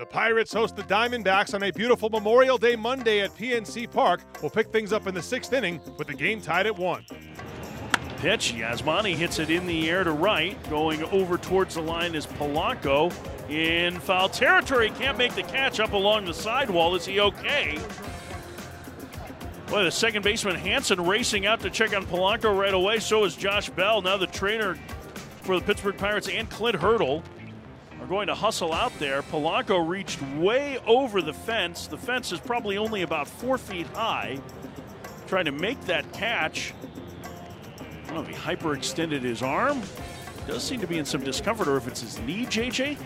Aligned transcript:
The 0.00 0.06
Pirates 0.06 0.50
host 0.50 0.76
the 0.76 0.82
Diamondbacks 0.84 1.52
on 1.52 1.62
a 1.62 1.70
beautiful 1.70 2.08
Memorial 2.08 2.56
Day 2.56 2.74
Monday 2.74 3.20
at 3.20 3.36
PNC 3.36 3.90
Park. 3.90 4.22
We'll 4.40 4.50
pick 4.50 4.72
things 4.72 4.94
up 4.94 5.06
in 5.06 5.14
the 5.14 5.20
sixth 5.20 5.52
inning 5.52 5.78
with 5.98 6.08
the 6.08 6.14
game 6.14 6.40
tied 6.40 6.64
at 6.64 6.74
one. 6.74 7.04
Pitch, 8.16 8.54
Yasmany 8.54 9.14
hits 9.14 9.38
it 9.38 9.50
in 9.50 9.66
the 9.66 9.90
air 9.90 10.02
to 10.02 10.12
right. 10.12 10.56
Going 10.70 11.02
over 11.12 11.36
towards 11.36 11.74
the 11.74 11.82
line 11.82 12.14
is 12.14 12.26
Polanco 12.26 13.12
in 13.50 14.00
foul 14.00 14.30
territory. 14.30 14.88
Can't 14.88 15.18
make 15.18 15.34
the 15.34 15.42
catch 15.42 15.80
up 15.80 15.92
along 15.92 16.24
the 16.24 16.32
sidewall. 16.32 16.94
Is 16.94 17.04
he 17.04 17.20
okay? 17.20 17.78
Boy, 19.66 19.84
the 19.84 19.90
second 19.90 20.22
baseman 20.22 20.56
Hanson 20.56 21.04
racing 21.04 21.44
out 21.44 21.60
to 21.60 21.68
check 21.68 21.94
on 21.94 22.06
Polanco 22.06 22.58
right 22.58 22.72
away. 22.72 23.00
So 23.00 23.24
is 23.24 23.36
Josh 23.36 23.68
Bell. 23.68 24.00
Now 24.00 24.16
the 24.16 24.28
trainer 24.28 24.76
for 25.42 25.60
the 25.60 25.66
Pittsburgh 25.66 25.98
Pirates 25.98 26.30
and 26.30 26.48
Clint 26.48 26.76
Hurdle 26.76 27.22
going 28.10 28.26
to 28.26 28.34
hustle 28.34 28.72
out 28.74 28.92
there. 28.98 29.22
Polanco 29.22 29.86
reached 29.88 30.20
way 30.36 30.78
over 30.86 31.22
the 31.22 31.32
fence. 31.32 31.86
The 31.86 31.96
fence 31.96 32.32
is 32.32 32.40
probably 32.40 32.76
only 32.76 33.02
about 33.02 33.28
four 33.28 33.56
feet 33.56 33.86
high. 33.94 34.38
Trying 35.28 35.44
to 35.44 35.52
make 35.52 35.80
that 35.86 36.12
catch. 36.12 36.74
I 37.22 38.06
don't 38.08 38.14
know 38.16 38.20
if 38.22 38.28
he 38.28 38.34
hyperextended 38.34 39.22
his 39.22 39.42
arm. 39.42 39.80
Does 40.48 40.64
seem 40.64 40.80
to 40.80 40.88
be 40.88 40.98
in 40.98 41.04
some 41.04 41.22
discomfort, 41.22 41.68
or 41.68 41.76
if 41.76 41.86
it's 41.86 42.00
his 42.00 42.18
knee, 42.20 42.46
JJ. 42.46 42.98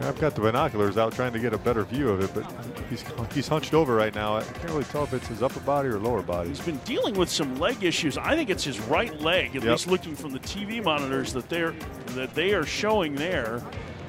Yeah, 0.00 0.08
I've 0.08 0.18
got 0.18 0.34
the 0.34 0.40
binoculars 0.40 0.96
out 0.96 1.12
trying 1.12 1.34
to 1.34 1.38
get 1.38 1.52
a 1.52 1.58
better 1.58 1.84
view 1.84 2.08
of 2.08 2.22
it, 2.22 2.30
but 2.32 2.50
he's 2.88 3.04
he's 3.34 3.46
hunched 3.46 3.74
over 3.74 3.94
right 3.94 4.14
now. 4.14 4.38
I 4.38 4.42
can't 4.42 4.70
really 4.70 4.84
tell 4.84 5.04
if 5.04 5.12
it's 5.12 5.26
his 5.26 5.42
upper 5.42 5.60
body 5.60 5.90
or 5.90 5.98
lower 5.98 6.22
body. 6.22 6.48
He's 6.48 6.60
been 6.60 6.78
dealing 6.78 7.14
with 7.14 7.28
some 7.28 7.56
leg 7.58 7.84
issues. 7.84 8.16
I 8.16 8.34
think 8.34 8.48
it's 8.48 8.64
his 8.64 8.80
right 8.80 9.20
leg, 9.20 9.48
at 9.48 9.62
Yep. 9.62 9.64
least 9.64 9.86
looking 9.88 10.16
from 10.16 10.30
the 10.30 10.38
TV 10.38 10.82
monitors 10.82 11.34
that 11.34 11.50
they're 11.50 11.74
that 12.14 12.34
they 12.34 12.54
are 12.54 12.64
showing 12.64 13.14
there. 13.14 13.60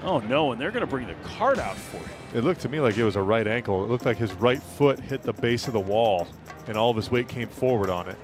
Oh 0.04 0.20
no, 0.20 0.52
and 0.52 0.60
they're 0.60 0.72
going 0.72 0.82
to 0.82 0.88
bring 0.88 1.08
the 1.08 1.16
cart 1.24 1.60
out 1.60 1.78
for 1.78 1.98
him. 1.98 2.10
It 2.34 2.44
looked 2.44 2.62
to 2.62 2.70
me 2.70 2.80
like 2.80 2.98
it 2.98 3.04
was 3.04 3.16
a 3.16 3.22
right 3.22 3.48
ankle. 3.48 3.84
It 3.86 3.90
looked 3.90 4.06
like 4.06 4.18
his 4.18 4.34
right 4.34 4.62
foot 4.62 5.00
hit 5.00 5.24
the 5.24 5.34
base 5.34 5.68
of 5.68 5.74
the 5.74 5.80
wall, 5.80 6.28
and 6.68 6.76
all 6.76 6.90
of 6.90 6.98
his 6.98 7.10
weight 7.10 7.30
came 7.30 7.48
forward 7.48 7.90
on 7.90 8.10
it. 8.10 8.18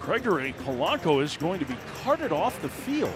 Gregory 0.00 0.54
Polanco 0.64 1.20
is 1.20 1.36
going 1.36 1.58
to 1.58 1.64
be 1.64 1.74
carted 2.02 2.30
off 2.30 2.62
the 2.62 2.68
field. 2.68 3.12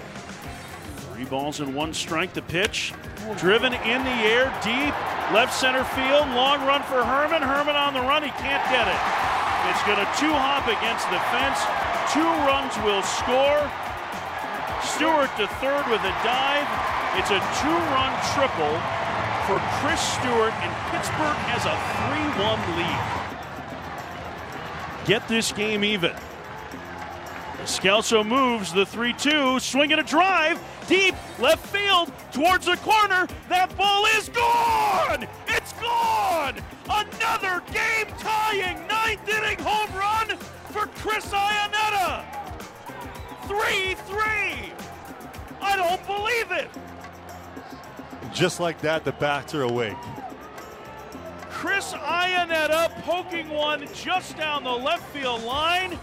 Three 1.14 1.24
balls 1.24 1.60
and 1.60 1.72
one 1.74 1.94
strike. 1.94 2.32
The 2.32 2.42
pitch, 2.42 2.92
driven 3.36 3.72
in 3.72 4.02
the 4.02 4.18
air, 4.26 4.50
deep 4.64 4.94
left 5.32 5.54
center 5.54 5.84
field. 5.84 6.26
Long 6.34 6.66
run 6.66 6.82
for 6.82 7.04
Herrmann. 7.04 7.42
Herrmann 7.42 7.76
on 7.76 7.94
the 7.94 8.00
run. 8.00 8.24
He 8.24 8.30
can't 8.42 8.64
get 8.66 8.88
it. 8.88 9.00
It's 9.70 9.84
going 9.86 10.02
to 10.02 10.10
two 10.18 10.34
hop 10.34 10.66
against 10.66 11.06
the 11.14 11.20
fence. 11.30 11.62
Two 12.10 12.26
runs 12.50 12.74
will 12.82 13.06
score. 13.06 13.62
Stewart 14.82 15.30
to 15.36 15.46
third 15.62 15.86
with 15.86 16.00
a 16.00 16.14
dive. 16.26 16.99
It's 17.16 17.30
a 17.30 17.40
two-run 17.60 18.12
triple 18.34 18.78
for 19.46 19.58
Chris 19.80 20.00
Stewart, 20.00 20.54
and 20.62 20.72
Pittsburgh 20.90 21.36
has 21.50 21.66
a 21.66 21.74
3-1 22.38 22.76
lead. 22.76 23.00
Get 25.06 25.26
this 25.26 25.50
game 25.50 25.82
even. 25.82 26.12
Scalzo 27.64 28.24
moves 28.24 28.72
the 28.72 28.86
3 28.86 29.12
2, 29.14 29.58
swinging 29.58 29.98
a 29.98 30.02
drive, 30.02 30.60
deep 30.86 31.16
left 31.40 31.66
field 31.66 32.12
towards 32.32 32.66
the 32.66 32.76
corner. 32.76 33.26
That 33.48 33.76
ball 33.76 34.06
is 34.16 34.28
gone! 34.28 35.26
It's 35.48 35.72
gone! 35.74 36.56
Another 36.88 37.60
game 37.72 38.06
tying 38.18 38.86
ninth 38.86 39.28
inning 39.28 39.58
home 39.58 39.92
run 39.96 40.38
for 40.70 40.86
Chris 41.02 41.26
Iannetta! 41.26 41.79
Just 48.40 48.58
like 48.58 48.80
that, 48.80 49.04
the 49.04 49.12
bats 49.12 49.54
are 49.54 49.64
awake. 49.64 49.98
Chris 51.50 51.92
Iannetta 51.92 52.90
poking 53.02 53.50
one 53.50 53.86
just 53.92 54.34
down 54.38 54.64
the 54.64 54.70
left 54.70 55.06
field 55.14 55.42
line, 55.42 55.98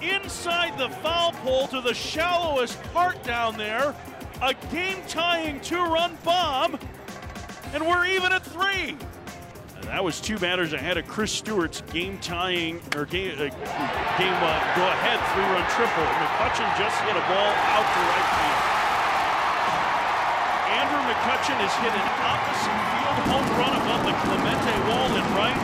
inside 0.00 0.78
the 0.78 0.88
foul 0.88 1.32
pole 1.32 1.66
to 1.68 1.82
the 1.82 1.92
shallowest 1.92 2.82
part 2.94 3.22
down 3.24 3.58
there. 3.58 3.94
A 4.40 4.54
game 4.72 5.02
tying 5.06 5.60
two 5.60 5.76
run 5.76 6.16
bomb, 6.24 6.78
and 7.74 7.86
we're 7.86 8.06
even 8.06 8.32
at 8.32 8.42
three. 8.42 8.96
And 9.76 9.84
that 9.84 10.02
was 10.02 10.18
two 10.18 10.38
batters 10.38 10.72
ahead 10.72 10.96
of 10.96 11.06
Chris 11.06 11.30
Stewart's 11.30 11.82
game 11.92 12.18
tying 12.20 12.80
or 12.96 13.04
game, 13.04 13.34
uh, 13.34 13.36
game 13.36 13.52
uh, 13.52 14.76
go 14.76 14.88
ahead 14.88 15.20
three 15.34 15.44
run 15.44 15.70
triple. 15.72 16.04
McCutchen 16.04 16.78
just 16.78 16.98
hit 17.02 17.10
a 17.10 17.26
ball 17.28 17.52
out 17.52 17.84
to 17.84 18.00
right 18.00 18.70
field. 18.72 18.85
McCutchen 21.06 21.54
has 21.62 21.74
hit 21.78 21.94
an 21.94 22.08
opposite 22.26 22.78
field 22.90 23.18
home 23.30 23.48
run 23.62 23.74
above 23.78 24.02
the 24.02 24.14
Clemente 24.26 24.74
wall 24.90 25.06
in 25.14 25.26
right. 25.38 25.60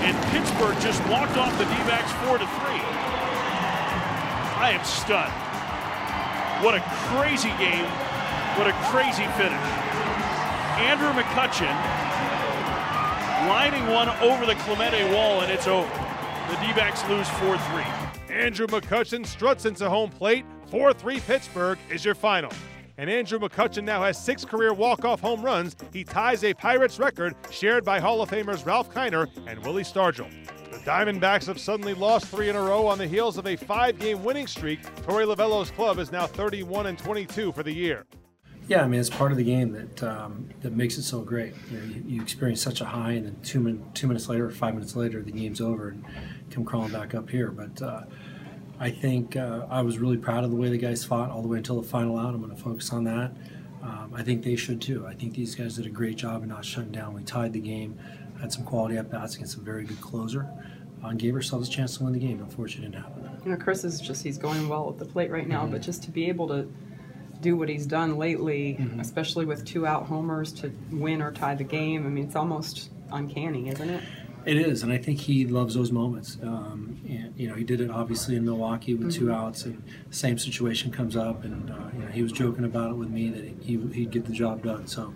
And 0.00 0.16
Pittsburgh 0.32 0.80
just 0.80 1.04
walked 1.04 1.36
off 1.36 1.52
the 1.60 1.68
D-backs 1.68 2.12
four 2.24 2.40
to 2.40 2.48
three. 2.58 2.80
I 4.56 4.72
am 4.72 4.84
stunned. 4.84 5.32
What 6.64 6.74
a 6.74 6.82
crazy 7.12 7.52
game. 7.60 7.84
What 8.56 8.68
a 8.68 8.74
crazy 8.88 9.28
finish. 9.36 9.68
Andrew 10.80 11.12
McCutchen 11.12 11.76
lining 13.48 13.86
one 13.86 14.08
over 14.20 14.46
the 14.46 14.54
Clemente 14.64 15.04
wall, 15.12 15.42
and 15.42 15.52
it's 15.52 15.66
over. 15.66 15.88
The 16.48 16.56
D-backs 16.56 17.06
lose 17.08 17.28
4-3. 17.28 18.30
Andrew 18.30 18.66
McCutchen 18.66 19.26
struts 19.26 19.66
into 19.66 19.88
home 19.88 20.10
plate. 20.10 20.44
4 20.68 20.92
3 20.92 21.20
Pittsburgh 21.20 21.78
is 21.90 22.04
your 22.04 22.14
final. 22.14 22.50
And 23.00 23.08
Andrew 23.08 23.38
McCutchen 23.38 23.84
now 23.84 24.02
has 24.02 24.22
six 24.22 24.44
career 24.44 24.74
walk-off 24.74 25.22
home 25.22 25.40
runs. 25.40 25.74
He 25.90 26.04
ties 26.04 26.44
a 26.44 26.52
Pirates 26.52 26.98
record 26.98 27.34
shared 27.50 27.82
by 27.82 27.98
Hall 27.98 28.20
of 28.20 28.28
Famers 28.28 28.66
Ralph 28.66 28.92
Kiner 28.92 29.26
and 29.46 29.58
Willie 29.64 29.84
Stargell. 29.84 30.30
The 30.70 30.76
Diamondbacks 30.80 31.46
have 31.46 31.58
suddenly 31.58 31.94
lost 31.94 32.26
three 32.26 32.50
in 32.50 32.56
a 32.56 32.60
row 32.60 32.86
on 32.86 32.98
the 32.98 33.06
heels 33.06 33.38
of 33.38 33.46
a 33.46 33.56
five-game 33.56 34.22
winning 34.22 34.46
streak. 34.46 34.82
Torey 34.96 35.24
Lovullo's 35.24 35.70
club 35.70 35.98
is 35.98 36.12
now 36.12 36.26
31 36.26 36.88
and 36.88 36.98
22 36.98 37.52
for 37.52 37.62
the 37.62 37.72
year. 37.72 38.04
Yeah, 38.68 38.84
I 38.84 38.86
mean 38.86 39.00
it's 39.00 39.08
part 39.08 39.32
of 39.32 39.38
the 39.38 39.44
game 39.44 39.72
that 39.72 40.02
um, 40.02 40.50
that 40.60 40.74
makes 40.74 40.98
it 40.98 41.02
so 41.04 41.22
great. 41.22 41.54
You, 41.70 41.78
know, 41.78 41.84
you, 41.86 42.04
you 42.06 42.22
experience 42.22 42.60
such 42.60 42.82
a 42.82 42.84
high, 42.84 43.12
and 43.12 43.24
then 43.24 43.36
two, 43.42 43.60
min- 43.60 43.82
two 43.94 44.08
minutes 44.08 44.28
later, 44.28 44.50
five 44.50 44.74
minutes 44.74 44.94
later, 44.94 45.22
the 45.22 45.32
game's 45.32 45.62
over, 45.62 45.88
and 45.88 46.04
come 46.50 46.66
crawling 46.66 46.92
back 46.92 47.14
up 47.14 47.30
here. 47.30 47.50
But 47.50 47.80
uh, 47.80 48.02
I 48.80 48.90
think 48.90 49.36
uh, 49.36 49.66
I 49.70 49.82
was 49.82 49.98
really 49.98 50.16
proud 50.16 50.42
of 50.42 50.50
the 50.50 50.56
way 50.56 50.70
the 50.70 50.78
guys 50.78 51.04
fought 51.04 51.30
all 51.30 51.42
the 51.42 51.48
way 51.48 51.58
until 51.58 51.80
the 51.80 51.86
final 51.86 52.18
out. 52.18 52.34
I'm 52.34 52.40
going 52.40 52.56
to 52.56 52.60
focus 52.60 52.90
on 52.92 53.04
that. 53.04 53.30
Um, 53.82 54.12
I 54.14 54.22
think 54.22 54.42
they 54.42 54.56
should 54.56 54.80
too. 54.80 55.06
I 55.06 55.12
think 55.14 55.34
these 55.34 55.54
guys 55.54 55.76
did 55.76 55.84
a 55.86 55.90
great 55.90 56.16
job 56.16 56.42
of 56.42 56.48
not 56.48 56.64
shutting 56.64 56.90
down. 56.90 57.12
We 57.12 57.22
tied 57.22 57.52
the 57.52 57.60
game, 57.60 57.98
had 58.40 58.52
some 58.52 58.64
quality 58.64 58.96
at 58.96 59.10
bats 59.10 59.34
against 59.36 59.58
a 59.58 59.60
very 59.60 59.84
good 59.84 60.00
closer, 60.00 60.48
uh, 61.04 61.08
and 61.08 61.18
gave 61.18 61.34
ourselves 61.34 61.68
a 61.68 61.70
chance 61.70 61.98
to 61.98 62.04
win 62.04 62.14
the 62.14 62.18
game. 62.18 62.40
Unfortunately, 62.40 62.86
it 62.88 62.92
didn't 62.92 63.04
happen. 63.04 63.30
You 63.44 63.50
know, 63.52 63.56
Chris 63.58 63.84
is 63.84 64.00
just, 64.00 64.22
he's 64.22 64.38
going 64.38 64.66
well 64.66 64.88
at 64.88 64.98
the 64.98 65.04
plate 65.04 65.30
right 65.30 65.46
now, 65.46 65.66
but 65.66 65.82
just 65.82 66.02
to 66.04 66.10
be 66.10 66.28
able 66.28 66.48
to 66.48 66.66
do 67.42 67.56
what 67.56 67.68
he's 67.68 67.86
done 67.86 68.16
lately, 68.16 68.78
especially 68.98 69.46
with 69.46 69.64
two 69.64 69.86
out 69.86 70.04
homers 70.06 70.52
to 70.52 70.70
win 70.90 71.22
or 71.22 71.32
tie 71.32 71.54
the 71.54 71.64
game, 71.64 72.06
I 72.06 72.10
mean, 72.10 72.24
it's 72.24 72.36
almost 72.36 72.90
uncanny, 73.12 73.68
isn't 73.68 73.88
it? 73.90 74.02
It 74.46 74.56
is, 74.56 74.82
and 74.82 74.92
I 74.92 74.98
think 74.98 75.20
he 75.20 75.46
loves 75.46 75.74
those 75.74 75.92
moments. 75.92 76.38
Um, 76.42 77.00
and 77.08 77.34
you 77.36 77.48
know, 77.48 77.54
he 77.54 77.64
did 77.64 77.80
it 77.80 77.90
obviously 77.90 78.36
in 78.36 78.44
Milwaukee 78.44 78.94
with 78.94 79.12
two 79.12 79.32
outs, 79.32 79.64
and 79.64 79.82
the 80.08 80.16
same 80.16 80.38
situation 80.38 80.90
comes 80.90 81.16
up, 81.16 81.44
and 81.44 81.70
uh, 81.70 81.90
you 81.92 82.00
know, 82.00 82.08
he 82.08 82.22
was 82.22 82.32
joking 82.32 82.64
about 82.64 82.90
it 82.90 82.94
with 82.94 83.10
me 83.10 83.28
that 83.28 83.44
he 83.62 83.76
he'd 83.92 84.10
get 84.10 84.24
the 84.24 84.32
job 84.32 84.62
done. 84.62 84.86
So 84.86 85.14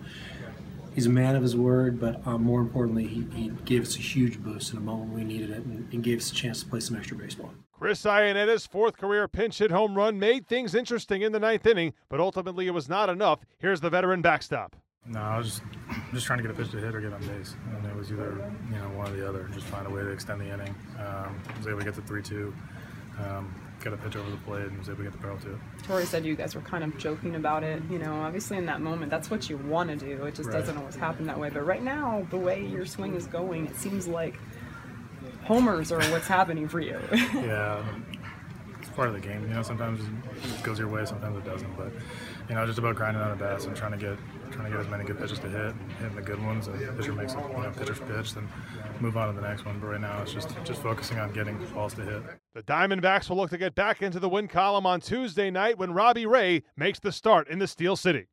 he's 0.95 1.07
a 1.07 1.11
man 1.11 1.37
of 1.37 1.43
his 1.43 1.57
word, 1.57 1.99
but 2.01 2.25
um, 2.27 2.43
more 2.43 2.61
importantly, 2.61 3.07
he, 3.07 3.27
he 3.35 3.49
gave 3.65 3.83
us 3.83 3.97
a 3.97 4.01
huge 4.01 4.43
boost 4.43 4.73
in 4.73 4.79
a 4.79 4.83
moment 4.83 5.12
we 5.12 5.25
needed 5.25 5.51
it, 5.51 5.65
and, 5.65 5.93
and 5.93 6.03
gave 6.03 6.19
us 6.19 6.31
a 6.31 6.35
chance 6.35 6.62
to 6.62 6.69
play 6.69 6.81
some 6.81 6.97
extra 6.97 7.17
baseball. 7.17 7.51
Chris 7.73 8.03
Iannetta's 8.05 8.67
fourth 8.67 8.97
career 8.97 9.27
pinch 9.27 9.59
hit 9.59 9.71
home 9.71 9.95
run 9.95 10.19
made 10.19 10.47
things 10.47 10.75
interesting 10.75 11.23
in 11.23 11.33
the 11.33 11.41
ninth 11.41 11.67
inning, 11.67 11.93
but 12.09 12.21
ultimately 12.21 12.67
it 12.67 12.71
was 12.71 12.89
not 12.89 13.09
enough. 13.09 13.41
Here's 13.59 13.81
the 13.81 13.91
veteran 13.91 14.23
backstop. 14.23 14.77
No, 15.06 15.20
I 15.20 15.37
was 15.37 15.47
just 15.48 15.62
just 16.14 16.26
trying 16.26 16.38
to 16.38 16.43
get 16.43 16.50
a 16.50 16.55
pitch 16.55 16.70
to 16.70 16.79
hit 16.79 16.94
or 16.94 17.00
get 17.00 17.12
on 17.12 17.20
base, 17.26 17.55
and 17.76 17.84
it 17.87 17.94
was 17.94 18.11
either 18.11 18.50
you 18.70 18.76
know 18.76 18.88
one 18.96 19.11
or 19.12 19.17
the 19.17 19.29
other. 19.29 19.49
Just 19.52 19.67
find 19.67 19.87
a 19.87 19.90
way 19.90 20.00
to 20.02 20.08
extend 20.08 20.40
the 20.40 20.46
inning. 20.52 20.75
Um, 20.99 21.38
was 21.58 21.67
able 21.67 21.81
to 21.81 21.84
get 21.84 21.94
the 21.94 22.00
three-two, 22.02 22.55
um, 23.23 23.55
get 23.82 23.93
a 23.93 23.99
pitch 23.99 24.17
over 24.17 24.31
the 24.31 24.38
plate, 24.38 24.62
and 24.64 24.79
was 24.79 24.88
able 24.88 24.99
to 24.99 25.02
get 25.05 25.12
the 25.12 25.19
barrel 25.19 25.37
too. 25.38 25.61
Torey 25.82 26.06
said 26.06 26.25
you 26.25 26.34
guys 26.34 26.55
were 26.55 26.62
kind 26.62 26.82
of 26.84 26.96
joking 26.96 27.34
about 27.37 27.62
it. 27.62 27.82
You 27.90 27.99
know, 27.99 28.14
obviously 28.23 28.56
in 28.56 28.64
that 28.67 28.81
moment, 28.81 29.11
that's 29.11 29.31
what 29.31 29.50
you 29.50 29.58
want 29.58 29.90
to 29.90 29.96
do. 29.96 30.25
It 30.25 30.34
just 30.37 30.49
Right. 30.49 30.58
doesn't 30.61 30.76
always 30.79 30.96
happen 30.96 31.26
that 31.26 31.38
way. 31.38 31.50
But 31.50 31.67
right 31.67 31.82
now, 31.82 32.26
the 32.31 32.38
way 32.38 32.64
your 32.64 32.87
swing 32.87 33.14
is 33.14 33.26
going, 33.26 33.67
it 33.67 33.76
seems 33.76 34.08
like 34.08 34.38
homers 35.44 35.93
are 35.93 36.02
what's 36.05 36.26
happening 36.29 36.67
for 36.67 36.81
you. 36.81 36.99
Yeah, 37.34 37.84
part 38.94 39.08
of 39.08 39.14
the 39.14 39.20
game. 39.20 39.43
You 39.43 39.55
know, 39.55 39.62
sometimes 39.62 40.00
it 40.00 40.62
goes 40.62 40.79
your 40.79 40.88
way, 40.88 41.05
sometimes 41.05 41.37
it 41.37 41.44
doesn't. 41.44 41.76
But 41.76 41.93
you 42.49 42.55
know, 42.55 42.67
just 42.67 42.79
about 42.79 42.96
grinding 42.96 43.23
on 43.23 43.31
the 43.31 43.37
bats 43.37 43.64
and 43.67 43.76
trying 43.76 43.93
to 43.93 43.99
get 43.99 44.19
trying 44.50 44.64
to 44.64 44.70
get 44.70 44.81
as 44.81 44.88
many 44.88 45.05
good 45.05 45.19
pitches 45.19 45.38
to 45.41 45.49
hit, 45.49 45.75
hitting 45.99 46.14
the 46.14 46.23
good 46.23 46.44
ones, 46.44 46.69
and 46.69 46.79
pitcher 46.96 47.12
makes 47.12 47.35
it, 47.35 47.38
you 47.38 47.62
know 47.62 47.73
pitcher's 47.76 48.00
pitch, 48.00 48.35
then 48.35 48.49
move 49.00 49.17
on 49.17 49.35
to 49.35 49.41
the 49.41 49.46
next 49.46 49.64
one. 49.64 49.79
But 49.81 49.88
right 49.88 50.00
now, 50.00 50.23
it's 50.23 50.32
just 50.32 50.50
just 50.64 50.82
focusing 50.82 51.19
on 51.19 51.32
getting 51.32 51.58
balls 51.75 51.94
to 51.94 52.02
hit. 52.02 52.23
The 52.55 52.62
Diamondbacks 52.62 53.29
will 53.29 53.37
look 53.37 53.50
to 53.50 53.58
get 53.58 53.75
back 53.75 54.02
into 54.02 54.20
the 54.20 54.29
win 54.29 54.49
column 54.49 54.87
on 54.87 55.00
Tuesday 55.00 55.50
night 55.50 55.79
when 55.79 55.93
Robbie 55.93 56.26
Ray 56.26 56.62
makes 56.76 57.00
the 57.00 57.12
start 57.12 57.49
in 57.49 57.58
the 57.58 57.67
Steel 57.67 57.96
City. 57.96 58.26